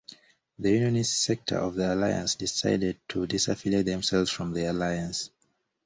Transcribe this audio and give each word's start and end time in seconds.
The 0.57 0.71
Unionist 0.71 1.21
sector 1.21 1.57
of 1.59 1.75
the 1.75 1.93
alliance, 1.93 2.33
decided 2.33 2.99
to 3.09 3.27
disaffiliate 3.27 3.85
themselves 3.85 4.31
from 4.31 4.51
the 4.51 4.65
Alliance. 4.65 5.29